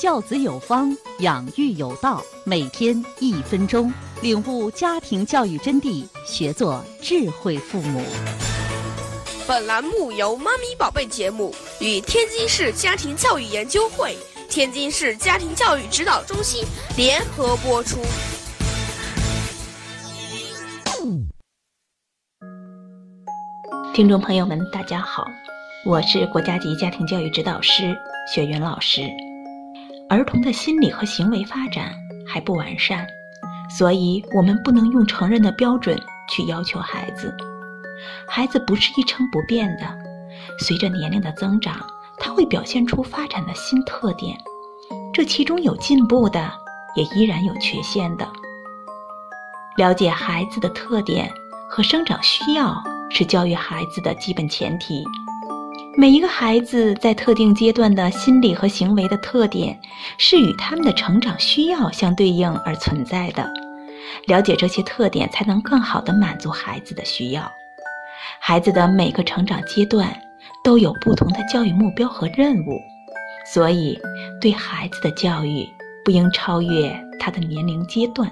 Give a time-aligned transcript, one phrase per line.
[0.00, 2.22] 教子有方，养育有道。
[2.44, 3.92] 每天一分钟，
[4.22, 8.02] 领悟家庭教育真谛，学做智慧父母。
[9.46, 14.16] 本栏目由“妈咪宝贝”节目与天津市家庭教育研究会、
[14.48, 16.64] 天津市家庭教育指导中心
[16.96, 17.98] 联合播出。
[23.92, 25.26] 听众朋友们，大家好，
[25.84, 27.94] 我是国家级家庭教育指导师
[28.34, 29.02] 雪云老师。
[30.10, 31.94] 儿童的心理和行为发展
[32.26, 33.06] 还不完善，
[33.70, 35.96] 所以我们不能用成人的标准
[36.28, 37.32] 去要求孩子。
[38.26, 39.86] 孩子不是一成不变的，
[40.58, 41.86] 随着年龄的增长，
[42.18, 44.36] 他会表现出发展的新特点。
[45.14, 46.50] 这其中有进步的，
[46.96, 48.26] 也依然有缺陷的。
[49.76, 51.32] 了解孩子的特点
[51.68, 55.04] 和生长需要是教育孩子的基本前提。
[55.96, 59.78] 每一个孩子在特定阶段的心理和行为的特点，
[60.18, 63.50] 是与他们的成长需要相对应而存在的。
[64.26, 67.50] 了解这些特点，才能更好地满足孩子的需要。
[68.38, 70.16] 孩子的每个成长阶段
[70.62, 72.80] 都有不同的教育目标和任务，
[73.52, 73.98] 所以
[74.40, 75.68] 对孩子的教育
[76.04, 78.30] 不应超越他的年龄阶段。